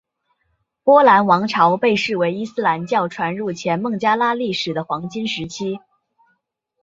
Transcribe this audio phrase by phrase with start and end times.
[0.83, 5.77] 波罗王朝被视为伊斯兰教传入前孟加拉历史的黄金时期。